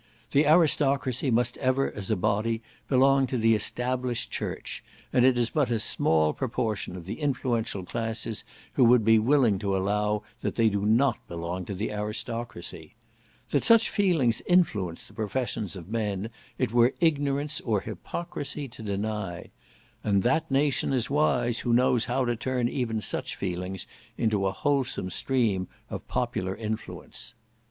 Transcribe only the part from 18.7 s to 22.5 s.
deny; and that nation is wise who knows how to